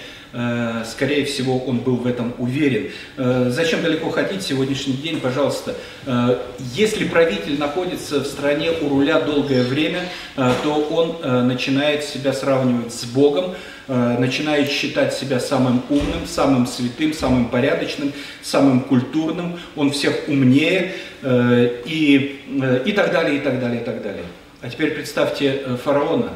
скорее 0.84 1.24
всего, 1.26 1.58
он 1.58 1.78
был 1.78 1.96
в 1.96 2.06
этом 2.08 2.34
уверен. 2.38 2.90
Э, 3.16 3.50
зачем 3.50 3.82
далеко 3.82 4.10
ходить 4.10 4.42
сегодняшний 4.42 4.94
день, 4.94 5.20
пожалуйста? 5.20 5.76
Э, 6.06 6.38
если 6.74 7.04
правитель 7.04 7.56
находится 7.58 8.18
в 8.18 8.26
стране 8.26 8.72
у 8.72 8.88
руля 8.88 9.20
долгое 9.20 9.62
время, 9.62 10.08
то 10.34 10.88
он 10.90 11.46
начинает 11.46 12.02
себя 12.02 12.32
сравнивать 12.32 12.92
с 12.92 13.04
Богом, 13.04 13.54
начинает 13.86 14.70
считать 14.70 15.14
себя 15.14 15.38
самым 15.38 15.82
умным, 15.88 16.26
самым 16.26 16.66
святым, 16.66 17.12
самым 17.12 17.48
порядочным, 17.48 18.12
самым 18.42 18.80
культурным, 18.80 19.58
он 19.76 19.92
всех 19.92 20.28
умнее 20.28 20.94
и, 21.22 22.40
и 22.84 22.92
так 22.92 23.12
далее, 23.12 23.36
и 23.36 23.40
так 23.40 23.60
далее, 23.60 23.80
и 23.80 23.84
так 23.84 24.02
далее. 24.02 24.24
А 24.62 24.68
теперь 24.68 24.90
представьте 24.90 25.62
фараона, 25.82 26.30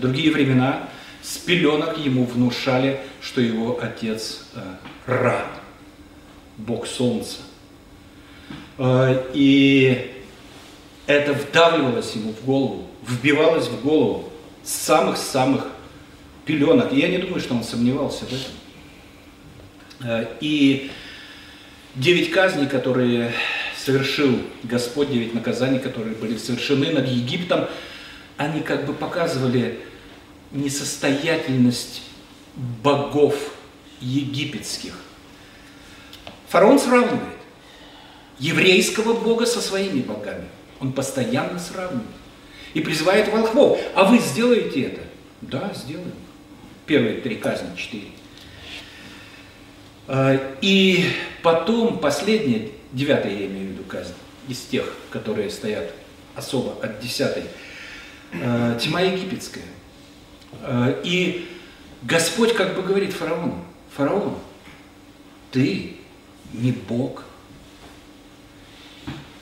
другие 0.00 0.30
времена, 0.30 0.88
с 1.22 1.38
пеленок 1.38 1.98
ему 1.98 2.24
внушали, 2.24 3.00
что 3.20 3.40
его 3.40 3.78
отец 3.80 4.44
э, 4.54 4.60
Ра, 5.06 5.46
бог 6.58 6.86
солнца. 6.86 7.38
Э, 8.76 9.24
и 9.32 10.10
это 11.06 11.32
вдавливалось 11.32 12.14
ему 12.16 12.32
в 12.32 12.44
голову, 12.44 12.88
вбивалось 13.06 13.68
в 13.68 13.82
голову 13.82 14.32
с 14.64 14.72
самых-самых 14.72 15.68
пеленок. 16.44 16.92
И 16.92 16.98
я 16.98 17.08
не 17.08 17.18
думаю, 17.18 17.40
что 17.40 17.54
он 17.54 17.62
сомневался 17.62 18.24
в 18.24 18.32
этом. 18.32 18.52
Э, 20.00 20.26
и 20.40 20.90
девять 21.94 22.32
казней, 22.32 22.66
которые 22.66 23.32
совершил 23.76 24.40
Господь, 24.64 25.12
девять 25.12 25.34
наказаний, 25.34 25.78
которые 25.78 26.16
были 26.16 26.36
совершены 26.36 26.90
над 26.90 27.06
Египтом, 27.06 27.68
они 28.36 28.60
как 28.60 28.86
бы 28.86 28.92
показывали 28.92 29.78
несостоятельность 30.52 32.02
богов 32.82 33.34
египетских. 34.00 34.94
Фараон 36.48 36.78
сравнивает 36.78 37.22
еврейского 38.38 39.14
бога 39.14 39.46
со 39.46 39.60
своими 39.60 40.00
богами. 40.00 40.48
Он 40.80 40.92
постоянно 40.92 41.58
сравнивает. 41.58 42.06
И 42.74 42.80
призывает 42.80 43.28
волхвов. 43.28 43.78
А 43.94 44.04
вы 44.04 44.18
сделаете 44.18 44.82
это? 44.82 45.00
Да, 45.42 45.72
сделаем. 45.74 46.12
Первые 46.86 47.20
три 47.20 47.36
казни, 47.36 47.68
четыре. 47.76 48.08
А, 50.08 50.56
и 50.60 51.04
потом, 51.42 51.98
последняя, 51.98 52.70
девятая, 52.92 53.32
я 53.32 53.46
имею 53.46 53.68
в 53.68 53.70
виду 53.72 53.84
казнь, 53.84 54.14
из 54.48 54.60
тех, 54.60 54.92
которые 55.10 55.50
стоят 55.50 55.92
особо 56.34 56.82
от 56.84 57.00
десятой, 57.00 57.44
а, 58.42 58.76
тьма 58.78 59.02
египетская– 59.02 59.64
и 61.04 61.48
Господь 62.02 62.54
как 62.54 62.74
бы 62.74 62.82
говорит 62.82 63.12
фараону, 63.12 63.64
фараон, 63.96 64.38
ты 65.50 65.96
не 66.52 66.72
Бог. 66.72 67.24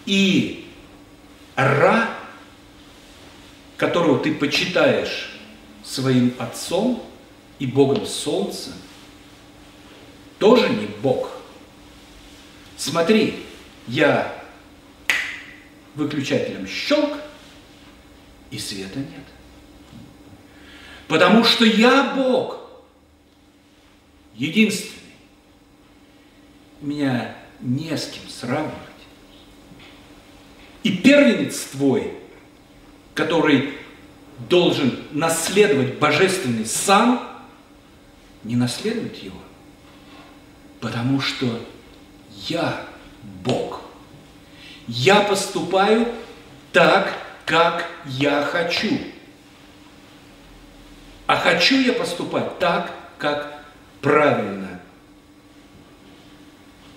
И 0.07 0.69
Ра, 1.57 2.11
которого 3.77 4.19
ты 4.19 4.35
почитаешь 4.35 5.31
своим 5.85 6.35
отцом 6.39 7.03
и 7.59 7.67
Богом 7.67 8.07
Солнца, 8.07 8.73
тоже 10.39 10.69
не 10.69 10.87
Бог. 10.87 11.31
Смотри, 12.77 13.45
я 13.87 14.35
выключателем 15.95 16.67
щелк, 16.67 17.19
и 18.51 18.59
света 18.59 18.99
нет. 18.99 19.25
Потому 21.11 21.43
что 21.43 21.65
я 21.65 22.15
Бог, 22.15 22.61
единственный. 24.37 24.95
Меня 26.81 27.35
не 27.59 27.97
с 27.97 28.07
кем 28.07 28.29
сравнивать. 28.29 28.77
И 30.85 30.97
первенец 30.99 31.63
твой, 31.65 32.15
который 33.13 33.75
должен 34.49 35.03
наследовать 35.11 35.99
божественный 35.99 36.65
сан, 36.65 37.21
не 38.45 38.55
наследует 38.55 39.21
его, 39.21 39.41
потому 40.81 41.21
что 41.21 41.61
я 42.47 42.87
Бог. 43.43 43.83
Я 44.87 45.23
поступаю 45.23 46.07
так, 46.73 47.13
как 47.47 47.91
я 48.07 48.43
хочу. 48.43 48.97
А 51.31 51.37
хочу 51.37 51.81
я 51.81 51.93
поступать 51.93 52.59
так, 52.59 52.93
как 53.17 53.63
правильно. 54.01 54.81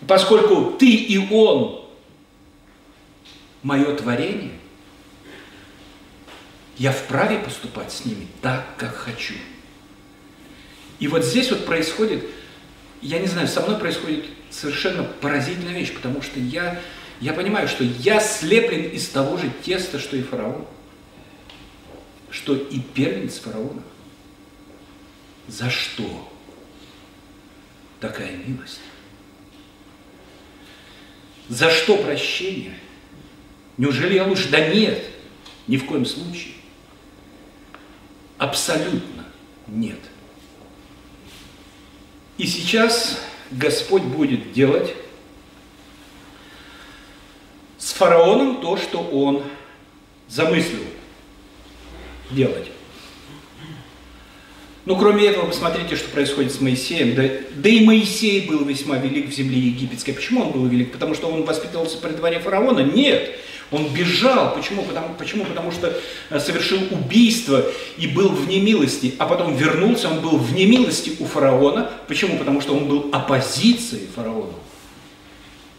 Поскольку 0.08 0.72
ты 0.72 0.90
и 0.90 1.20
он 1.32 1.86
мое 3.62 3.96
творение, 3.96 4.54
я 6.80 6.92
вправе 6.92 7.38
поступать 7.38 7.92
с 7.92 8.06
ними 8.06 8.26
так, 8.42 8.66
как 8.76 8.96
хочу. 8.96 9.36
И 10.98 11.08
вот 11.08 11.24
здесь 11.24 11.52
вот 11.52 11.68
происходит, 11.68 12.26
я 13.04 13.20
не 13.20 13.28
знаю, 13.28 13.48
со 13.48 13.62
мной 13.62 13.78
происходит 13.78 14.26
совершенно 14.50 15.04
поразительная 15.04 15.76
вещь, 15.76 15.94
потому 15.94 16.24
что 16.24 16.40
я, 16.40 16.82
я 17.22 17.34
понимаю, 17.34 17.68
что 17.68 17.84
я 17.84 18.20
слеплен 18.20 18.90
из 18.90 19.10
того 19.10 19.38
же 19.38 19.52
теста, 19.64 20.00
что 20.00 20.18
и 20.18 20.24
фараон, 20.24 20.66
что 22.32 22.56
и 22.56 22.80
первенец 22.80 23.38
фараона. 23.38 23.84
За 25.48 25.70
что 25.70 26.32
такая 28.00 28.36
милость? 28.38 28.80
За 31.50 31.70
что 31.70 31.98
прощение? 31.98 32.80
Неужели 33.78 34.16
я 34.16 34.26
лучше? 34.26 34.50
Да 34.50 34.68
нет, 34.68 35.04
ни 35.68 35.78
в 35.78 35.86
коем 35.86 36.06
случае. 36.06 36.54
Абсолютно 38.38 39.26
нет. 39.68 40.00
И 42.38 42.48
сейчас 42.48 43.20
Господь 43.52 44.04
будет 44.04 44.54
делать 44.54 44.94
с 47.78 47.94
фараоном 47.94 48.62
то, 48.62 48.78
что 48.78 49.00
он 49.00 49.44
замыслил 50.28 50.86
делать. 52.32 52.73
Ну, 54.86 54.98
кроме 54.98 55.26
этого, 55.26 55.46
посмотрите, 55.46 55.96
что 55.96 56.10
происходит 56.10 56.52
с 56.52 56.60
Моисеем. 56.60 57.16
Да, 57.16 57.24
да 57.56 57.70
и 57.70 57.86
Моисей 57.86 58.48
был 58.48 58.66
весьма 58.66 58.98
велик 58.98 59.30
в 59.30 59.34
земле 59.34 59.58
египетской. 59.58 60.12
Почему 60.12 60.42
он 60.42 60.52
был 60.52 60.66
велик? 60.66 60.92
Потому 60.92 61.16
что 61.16 61.30
он 61.30 61.44
воспитывался 61.44 61.98
при 62.00 62.10
дворе 62.10 62.40
фараона? 62.40 62.82
Нет. 62.82 63.32
Он 63.72 63.88
бежал. 63.94 64.54
Почему? 64.54 64.84
Потому, 64.84 65.16
почему? 65.18 65.46
Потому 65.46 65.72
что 65.72 65.98
э, 66.30 66.40
совершил 66.40 66.80
убийство 66.92 67.64
и 67.98 68.08
был 68.08 68.30
в 68.30 68.50
немилости. 68.50 69.16
А 69.20 69.26
потом 69.26 69.56
вернулся, 69.56 70.10
он 70.10 70.20
был 70.20 70.38
в 70.38 70.54
немилости 70.54 71.14
у 71.20 71.26
фараона. 71.26 71.90
Почему? 72.10 72.38
Потому 72.38 72.60
что 72.60 72.76
он 72.76 72.88
был 72.90 73.10
оппозицией 73.14 74.08
фараону. 74.14 74.54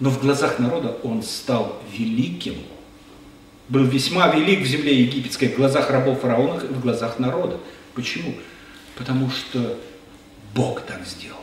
Но 0.01 0.09
в 0.09 0.21
глазах 0.21 0.59
народа 0.59 0.97
он 1.03 1.23
стал 1.23 1.79
великим. 1.93 2.55
Был 3.69 3.85
весьма 3.85 4.29
велик 4.29 4.63
в 4.63 4.67
земле 4.67 4.99
египетской, 4.99 5.49
в 5.49 5.57
глазах 5.57 5.91
рабов 5.91 6.21
фараона 6.21 6.61
в 6.61 6.81
глазах 6.81 7.19
народа. 7.19 7.59
Почему? 7.95 8.35
Потому 8.97 9.31
что 9.31 9.79
Бог 10.55 10.83
так 10.83 11.05
сделал. 11.07 11.41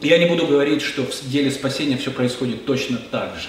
Я 0.00 0.18
не 0.18 0.26
буду 0.26 0.46
говорить, 0.46 0.82
что 0.82 1.04
в 1.04 1.28
деле 1.28 1.50
спасения 1.50 1.96
все 1.96 2.12
происходит 2.12 2.64
точно 2.64 2.98
так 2.98 3.36
же. 3.36 3.48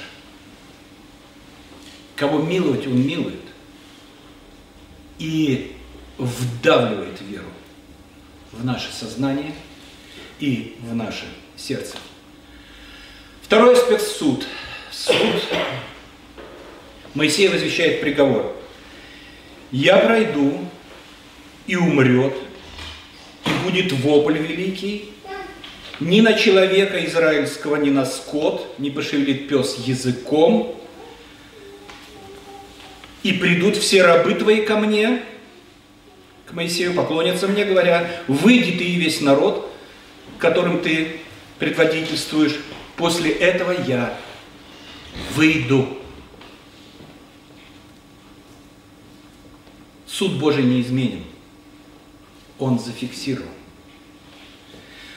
Кого 2.15 2.39
миловать, 2.39 2.87
он 2.87 3.05
милует 3.05 3.39
и 5.19 5.75
вдавливает 6.17 7.21
веру 7.21 7.49
в 8.51 8.65
наше 8.65 8.91
сознание 8.91 9.53
и 10.39 10.75
в 10.81 10.95
наше 10.95 11.25
сердце. 11.55 11.97
Второй 13.43 13.73
аспект– 13.73 14.01
суд. 14.07 14.45
Суд. 14.91 15.15
Моисей 17.13 17.47
возвещает 17.47 18.01
приговор. 18.01 18.58
«Я 19.71 19.97
пройду, 19.97 20.59
и 21.69 21.75
умрет, 21.75 22.33
и 23.45 23.49
будет 23.63 23.91
вопль 23.91 24.37
великий, 24.39 25.11
ни 25.99 26.21
на 26.21 26.33
человека 26.33 27.05
израильского, 27.05 27.75
ни 27.75 27.91
на 27.91 28.05
скот 28.05 28.75
не 28.79 28.89
пошевелит 28.89 29.47
пес 29.47 29.77
языком. 29.85 30.75
И 33.21 33.33
придут 33.33 33.77
все 33.77 34.03
рабы 34.03 34.33
твои 34.33 34.61
ко 34.61 34.77
мне, 34.77 35.21
к 36.47 36.53
Моисею, 36.53 36.93
поклонятся 36.93 37.47
мне, 37.47 37.65
говоря, 37.65 38.09
выйди 38.27 38.71
ты 38.71 38.85
и 38.85 38.95
весь 38.95 39.21
народ, 39.21 39.71
которым 40.39 40.81
ты 40.81 41.19
предводительствуешь, 41.59 42.55
после 42.95 43.31
этого 43.31 43.75
я 43.85 44.17
выйду. 45.35 45.98
Суд 50.19 50.33
Божий 50.33 50.65
неизменен. 50.65 51.23
Он 52.57 52.77
зафиксирован. 52.77 53.47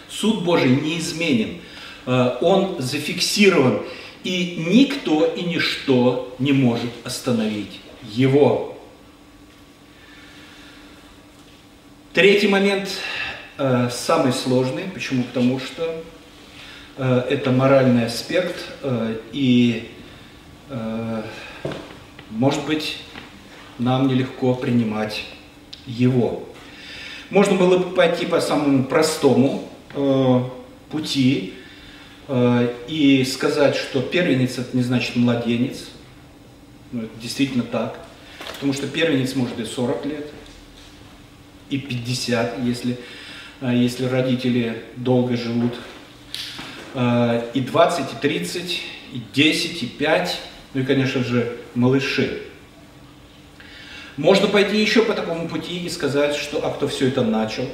Суд 0.09 0.45
Божий 0.45 0.71
неизменен, 0.71 1.61
э, 2.07 2.39
он 2.41 2.81
зафиксирован, 2.81 3.83
и 4.23 4.63
никто 4.65 5.27
и 5.27 5.43
ничто 5.43 6.33
не 6.39 6.53
может 6.53 6.93
остановить 7.03 7.81
его. 8.13 8.79
Третий 12.13 12.47
момент 12.47 12.89
э, 13.59 13.89
самый 13.91 14.33
сложный. 14.33 14.85
Почему? 14.85 15.25
Потому 15.25 15.59
что 15.59 16.01
э, 16.97 17.23
это 17.29 17.51
моральный 17.51 18.07
аспект, 18.07 18.55
и, 19.33 19.91
может 22.31 22.65
быть, 22.67 22.99
нам 23.79 24.09
нелегко 24.09 24.55
принимать 24.55 25.25
его. 25.87 26.49
Можно 27.31 27.57
было 27.57 27.79
бы 27.79 27.95
пойти 27.95 28.27
по 28.27 28.41
самому 28.41 28.85
простому, 28.85 29.69
э, 29.95 30.41
пути 30.91 31.55
э, 32.29 32.75
и 32.89 33.25
сказать, 33.25 33.75
что 33.75 34.03
первенец 34.03 34.59
это 34.59 34.77
не 34.77 34.83
значит 34.83 35.17
младенец. 35.17 35.87
Ну, 36.93 37.03
это 37.03 37.11
действительно 37.21 37.65
так. 37.65 37.99
Потому 38.55 38.75
что 38.75 38.87
первенец 38.87 39.35
может 39.35 39.59
и 39.59 39.65
40 39.65 40.07
лет, 40.07 40.31
и 41.71 41.79
50, 41.79 42.59
если, 42.65 42.99
э, 43.61 43.73
если 43.75 44.05
родители 44.05 44.83
долго 44.97 45.37
живут, 45.37 45.75
э, 46.95 47.51
и 47.55 47.61
20, 47.61 48.13
и 48.13 48.17
30, 48.21 48.83
и 49.15 49.23
10, 49.33 49.83
и 49.83 49.87
5, 49.87 50.41
ну 50.75 50.81
и, 50.83 50.85
конечно 50.85 51.25
же, 51.25 51.57
малыши. 51.75 52.43
Можно 54.17 54.47
пойти 54.47 54.79
еще 54.79 55.03
по 55.03 55.15
такому 55.15 55.49
пути 55.49 55.85
и 55.85 55.89
сказать, 55.89 56.37
что 56.37 56.65
а 56.65 56.71
кто 56.71 56.87
все 56.87 57.09
это 57.09 57.23
начал? 57.23 57.65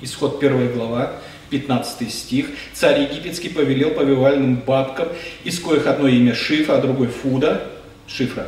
Исход 0.00 0.40
первая 0.40 0.72
глава, 0.72 1.12
15 1.50 2.10
стих. 2.10 2.46
Царь 2.72 3.02
египетский 3.02 3.50
повелел 3.50 3.90
повивальным 3.90 4.56
бабкам, 4.56 5.08
из 5.44 5.60
коих 5.60 5.86
одно 5.86 6.08
имя 6.08 6.34
Шифа, 6.34 6.78
а 6.78 6.80
другой 6.80 7.08
Фуда, 7.08 7.66
Шифра, 8.06 8.46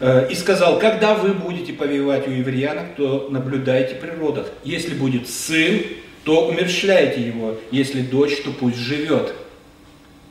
э, 0.00 0.28
и 0.30 0.34
сказал, 0.34 0.78
когда 0.78 1.14
вы 1.14 1.34
будете 1.34 1.74
повивать 1.74 2.26
у 2.26 2.30
евреянок, 2.30 2.96
то 2.96 3.28
наблюдайте 3.30 3.94
при 3.94 4.10
родах. 4.10 4.46
Если 4.64 4.94
будет 4.94 5.28
сын, 5.28 5.82
то 6.24 6.48
умерщвляйте 6.48 7.20
его. 7.20 7.56
Если 7.70 8.00
дочь, 8.00 8.40
то 8.42 8.50
пусть 8.50 8.78
живет. 8.78 9.34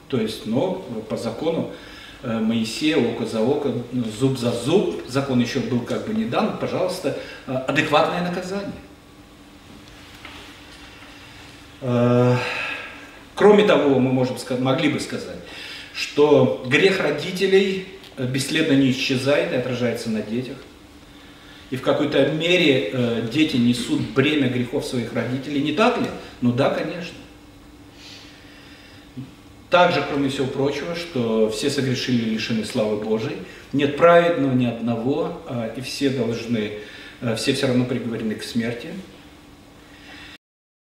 То 0.08 0.20
есть, 0.20 0.48
ну, 0.48 0.84
по 1.08 1.18
закону 1.18 1.72
Моисея, 2.26 2.98
око 2.98 3.26
за 3.26 3.42
око, 3.42 3.72
зуб 4.20 4.38
за 4.38 4.52
зуб, 4.52 5.04
закон 5.08 5.40
еще 5.40 5.60
был 5.60 5.82
как 5.82 6.08
бы 6.08 6.14
не 6.14 6.26
дан, 6.26 6.58
пожалуйста, 6.58 7.18
э, 7.48 7.54
адекватное 7.54 8.22
наказание. 8.22 8.72
Э, 11.82 12.36
кроме 13.36 13.66
того, 13.66 14.00
мы 14.00 14.12
можем, 14.12 14.38
могли 14.60 14.90
бы 14.90 15.00
сказать, 15.00 15.38
что 15.94 16.64
грех 16.68 17.00
родителей 17.00 17.88
бесследно 18.18 18.74
не 18.74 18.92
исчезает 18.92 19.52
и 19.52 19.56
отражается 19.56 20.10
на 20.10 20.22
детях. 20.22 20.58
И 21.72 21.78
в 21.78 21.82
какой-то 21.82 22.28
мере 22.30 22.90
э, 22.92 23.28
дети 23.32 23.58
несут 23.58 24.02
бремя 24.14 24.50
грехов 24.50 24.86
своих 24.86 25.14
родителей. 25.14 25.62
Не 25.62 25.74
так 25.74 25.98
ли? 25.98 26.08
Ну 26.42 26.52
да, 26.52 26.70
конечно. 26.70 27.18
Также, 29.70 30.04
кроме 30.08 30.30
всего 30.30 30.48
прочего, 30.48 30.96
что 30.96 31.50
все 31.50 31.70
согрешили 31.70 32.24
и 32.24 32.30
лишены 32.36 32.66
славы 32.66 32.98
Божией, 33.04 33.38
нет 33.74 33.98
праведного 33.98 34.54
ни 34.54 34.66
одного, 34.66 35.42
а, 35.48 35.72
и 35.76 35.82
все 35.82 36.10
должны, 36.10 36.74
а, 37.22 37.36
все 37.36 37.54
все 37.54 37.68
равно 37.68 37.86
приговорены 37.86 38.36
к 38.36 38.44
смерти. 38.44 38.90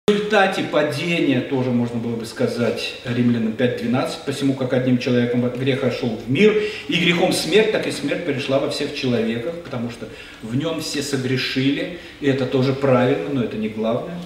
В 0.08 0.14
результате 0.14 0.64
падения, 0.64 1.42
тоже 1.42 1.70
можно 1.70 2.00
было 2.00 2.16
бы 2.16 2.26
сказать, 2.26 2.96
Римлянам 3.06 3.54
5.12, 3.54 4.26
посему 4.26 4.56
как 4.56 4.74
одним 4.74 4.98
человеком 4.98 5.48
грех 5.52 5.84
ошел 5.84 6.10
в 6.10 6.30
мир, 6.30 6.54
и 6.88 6.94
грехом 6.96 7.34
смерть, 7.34 7.72
так 7.72 7.86
и 7.86 7.92
смерть 7.92 8.26
перешла 8.26 8.60
во 8.60 8.70
всех 8.72 8.96
человеках, 8.96 9.62
потому 9.64 9.92
что 9.92 10.10
в 10.42 10.56
нем 10.56 10.82
все 10.82 11.04
согрешили, 11.04 12.00
и 12.20 12.28
это 12.28 12.46
тоже 12.46 12.74
правильно, 12.74 13.30
но 13.32 13.44
это 13.44 13.58
не 13.58 13.70
главное. 13.70 14.18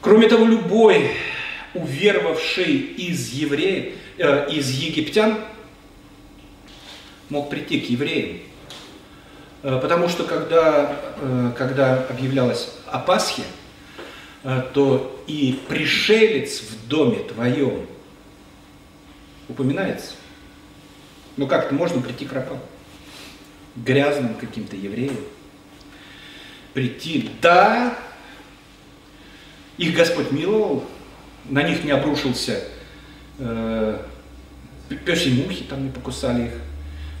Кроме 0.00 0.28
того, 0.28 0.46
любой 0.46 1.10
уверовавший 1.74 2.76
из 2.76 3.32
евреев, 3.32 3.94
э, 4.18 4.50
из 4.50 4.70
египтян, 4.70 5.38
мог 7.28 7.48
прийти 7.48 7.80
к 7.80 7.88
евреям. 7.88 8.40
Э, 9.62 9.78
потому 9.80 10.08
что 10.08 10.24
когда, 10.24 10.96
э, 11.16 11.52
когда 11.56 12.04
объявлялось 12.04 12.70
о 12.86 12.98
Пасхе, 12.98 13.42
э, 14.42 14.62
то 14.72 15.22
и 15.26 15.58
пришелец 15.68 16.62
в 16.62 16.88
доме 16.88 17.18
твоем 17.18 17.86
упоминается. 19.48 20.14
Ну 21.36 21.46
как-то 21.46 21.74
можно 21.74 22.00
прийти 22.00 22.24
к 22.24 22.32
рабам, 22.32 22.58
грязным 23.76 24.34
каким-то 24.34 24.76
евреям. 24.76 25.16
Прийти, 26.72 27.30
да, 27.42 27.96
их 29.76 29.94
Господь 29.94 30.30
миловал, 30.30 30.84
на 31.50 31.62
них 31.62 31.84
не 31.84 31.90
обрушился 31.90 32.62
э, 33.38 33.98
пёсьи 35.04 35.30
мухи, 35.30 35.64
там 35.64 35.84
не 35.84 35.90
покусали 35.90 36.46
их, 36.46 36.52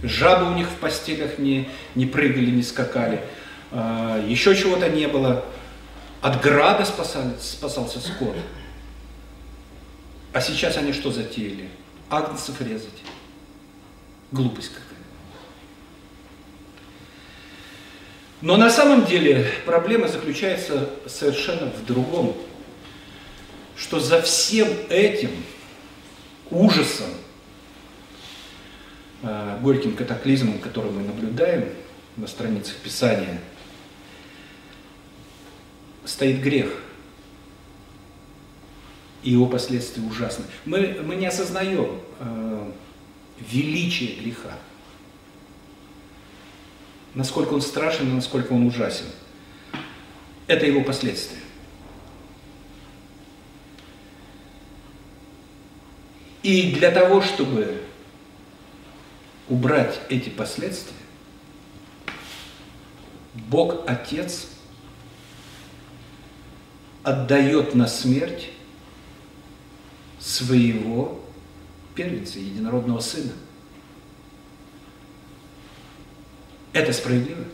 жабы 0.02 0.50
у 0.50 0.54
них 0.54 0.68
в 0.68 0.76
постелях 0.76 1.38
не, 1.38 1.68
не 1.94 2.06
прыгали, 2.06 2.50
не 2.50 2.62
скакали, 2.62 3.20
э, 3.72 4.24
еще 4.28 4.56
чего-то 4.56 4.88
не 4.88 5.08
было, 5.08 5.44
от 6.22 6.40
града 6.40 6.84
спасали, 6.84 7.32
спасался 7.40 8.00
скот. 8.00 8.36
А 10.32 10.40
сейчас 10.40 10.76
они 10.76 10.92
что 10.92 11.10
затеяли? 11.10 11.68
Агнцев 12.08 12.60
резать. 12.60 13.02
Глупость 14.30 14.68
какая. 14.68 14.84
Но 18.42 18.56
на 18.56 18.70
самом 18.70 19.06
деле 19.06 19.50
проблема 19.66 20.08
заключается 20.08 20.88
совершенно 21.06 21.70
в 21.70 21.84
другом 21.84 22.36
что 23.80 23.98
за 23.98 24.20
всем 24.20 24.68
этим 24.90 25.30
ужасом, 26.50 27.08
э, 29.22 29.58
горьким 29.62 29.96
катаклизмом, 29.96 30.58
который 30.58 30.90
мы 30.90 31.02
наблюдаем 31.02 31.70
на 32.16 32.26
страницах 32.26 32.76
Писания, 32.76 33.40
стоит 36.04 36.42
грех. 36.42 36.82
И 39.22 39.30
его 39.30 39.46
последствия 39.46 40.02
ужасны. 40.02 40.44
Мы, 40.66 41.00
мы 41.02 41.16
не 41.16 41.26
осознаем 41.26 42.00
э, 42.18 42.72
величие 43.38 44.20
греха. 44.20 44.58
Насколько 47.14 47.54
он 47.54 47.62
страшен 47.62 48.10
и 48.10 48.12
насколько 48.12 48.52
он 48.52 48.66
ужасен. 48.66 49.06
Это 50.46 50.66
его 50.66 50.82
последствия. 50.82 51.39
И 56.42 56.72
для 56.72 56.90
того, 56.90 57.20
чтобы 57.20 57.82
убрать 59.48 60.00
эти 60.08 60.30
последствия, 60.30 60.94
Бог 63.34 63.88
Отец 63.88 64.48
отдает 67.02 67.74
на 67.74 67.86
смерть 67.86 68.50
своего 70.18 71.20
первенца, 71.94 72.38
единородного 72.38 73.00
сына. 73.00 73.32
Это 76.72 76.92
справедливо. 76.92 77.44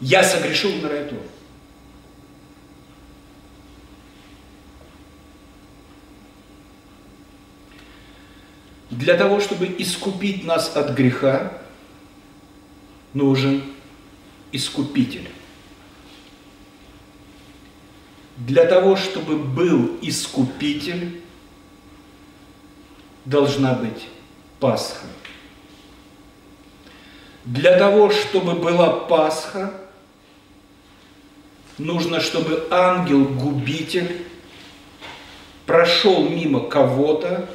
Я 0.00 0.22
согрешил, 0.22 0.74
умираю 0.74 1.08
тоже. 1.08 1.35
Для 8.90 9.16
того, 9.16 9.40
чтобы 9.40 9.74
искупить 9.78 10.44
нас 10.44 10.76
от 10.76 10.90
греха, 10.94 11.52
нужен 13.14 13.62
искупитель. 14.52 15.28
Для 18.36 18.66
того, 18.66 18.96
чтобы 18.96 19.36
был 19.38 19.98
искупитель, 20.02 21.20
должна 23.24 23.74
быть 23.74 24.06
Пасха. 24.60 25.06
Для 27.44 27.78
того, 27.78 28.10
чтобы 28.10 28.54
была 28.54 28.90
Пасха, 28.90 29.72
нужно, 31.78 32.20
чтобы 32.20 32.66
ангел-губитель 32.70 34.26
прошел 35.64 36.28
мимо 36.28 36.60
кого-то, 36.60 37.48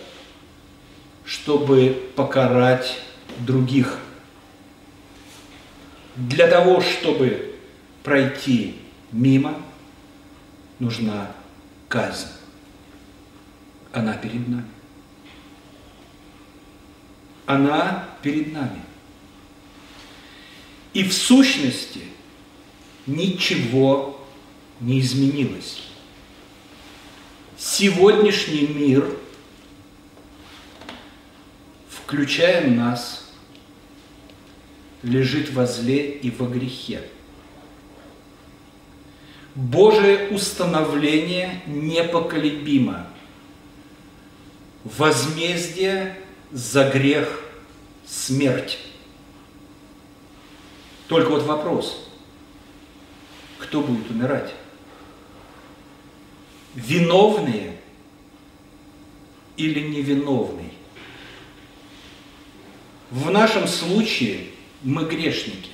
чтобы 1.26 2.12
покарать 2.16 3.00
других. 3.40 3.98
Для 6.16 6.48
того, 6.48 6.82
чтобы 6.82 7.56
пройти 8.04 8.76
мимо, 9.12 9.62
нужна 10.80 11.32
казнь. 11.88 12.28
Она 13.92 14.14
перед 14.14 14.48
нами. 14.48 14.66
Она 17.46 18.08
перед 18.22 18.54
нами. 18.54 18.82
И 20.94 21.04
в 21.04 21.14
сущности 21.14 22.02
ничего 23.06 24.26
не 24.80 25.00
изменилось. 25.00 25.84
Сегодняшний 27.58 28.68
мир– 28.68 29.18
включая 32.12 32.70
нас, 32.70 33.32
лежит 35.02 35.54
во 35.54 35.66
зле 35.66 36.12
и 36.12 36.30
во 36.30 36.46
грехе. 36.46 37.02
Божие 39.56 40.28
установление 40.28 41.62
непоколебимо. 41.68 43.08
Возмездие 44.84 46.18
за 46.52 46.90
грех– 46.90 47.44
смерть. 48.06 48.78
Только 51.08 51.30
вот 51.30 51.44
вопрос, 51.44 52.10
кто 53.58 53.80
будет 53.80 54.10
умирать? 54.12 54.54
Виновные 56.76 57.78
или 59.56 59.80
невиновные? 59.80 60.72
В 63.12 63.30
нашем 63.30 63.68
случае 63.68 64.48
мы 64.84 65.04
грешники. 65.06 65.70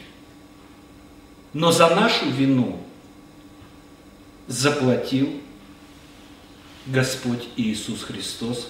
Но 1.54 1.72
за 1.72 1.94
нашу 1.96 2.32
вину 2.32 2.82
заплатил 4.48 5.40
Господь 6.88 7.48
Иисус 7.56 8.04
Христос 8.04 8.70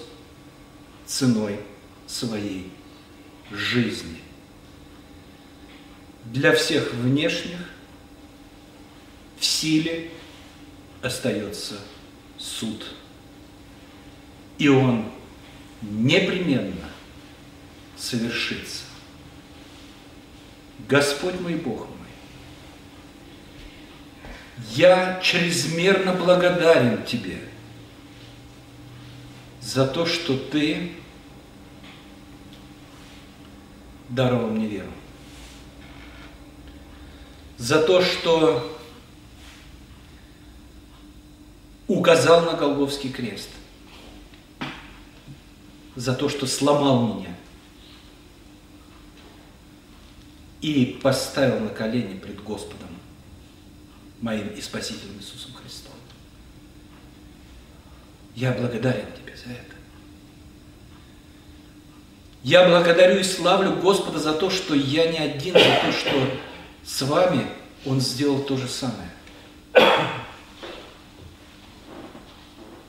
ценой 1.06 1.60
своей 2.06 2.70
жизни. 3.50 4.18
Для 6.26 6.54
всех 6.54 6.92
внешних 6.92 7.70
в 9.38 9.44
силе 9.46 10.10
остается 11.00 11.78
суд. 12.36 12.84
И 14.58 14.68
он 14.68 15.06
непременно 15.80 16.87
совершится. 17.98 18.84
Господь 20.88 21.40
мой 21.40 21.54
Бог 21.54 21.80
мой, 21.80 21.96
я 24.74 25.20
чрезмерно 25.20 26.12
благодарен 26.12 27.04
Тебе 27.04 27.40
за 29.60 29.86
то, 29.86 30.06
что 30.06 30.36
Ты 30.36 30.92
даровал 34.08 34.48
мне 34.50 34.66
веру. 34.66 34.92
за 37.58 37.82
то, 37.82 38.00
что 38.00 38.78
указал 41.88 42.42
на 42.42 42.52
Голговский 42.52 43.10
крест, 43.10 43.50
за 45.96 46.14
то, 46.14 46.28
что 46.28 46.46
сломал 46.46 47.14
меня 47.14 47.34
и 50.60 50.98
поставил 51.02 51.60
на 51.60 51.70
колени 51.70 52.18
пред 52.18 52.42
Господом 52.42 52.88
моим 54.20 54.48
и 54.48 54.60
Спасителем 54.60 55.16
Иисусом 55.18 55.52
Христом. 55.54 55.92
Я 58.34 58.52
благодарен 58.52 59.06
Тебе 59.12 59.36
за 59.36 59.52
это. 59.52 59.74
Я 62.42 62.68
благодарю 62.68 63.20
и 63.20 63.24
славлю 63.24 63.76
Господа 63.76 64.18
за 64.18 64.32
то, 64.32 64.50
что 64.50 64.74
я 64.74 65.10
не 65.10 65.18
один, 65.18 65.54
за 65.54 65.80
то, 65.84 65.92
что 65.92 66.30
с 66.84 67.02
вами 67.02 67.46
Он 67.84 68.00
сделал 68.00 68.42
то 68.42 68.56
же 68.56 68.68
самое. 68.68 69.10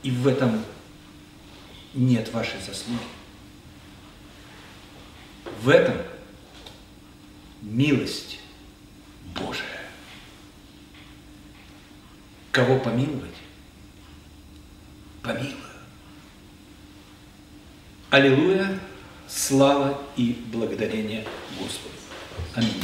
И 0.02 0.10
в 0.10 0.26
этом 0.26 0.64
нет 1.94 2.32
вашей 2.32 2.60
заслуги. 2.60 2.98
В 5.62 5.68
этом 5.68 5.96
милость 7.62 8.38
Божия. 9.34 9.64
Кого 12.52 12.78
помиловать? 12.78 13.30
Помилую. 15.22 15.54
Аллилуйя, 18.10 18.78
слава 19.28 20.02
и 20.16 20.36
благодарение 20.52 21.24
Господу. 21.58 21.94
Аминь. 22.56 22.82